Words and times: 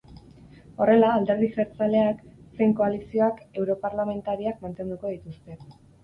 Horrela, 0.83 1.09
alderdi 1.17 1.49
jeltzaleak 1.57 2.23
zein 2.59 2.73
koalizioak 2.79 3.43
europarlamentariak 3.65 4.63
mantenduko 4.65 5.13
dituzte. 5.13 5.59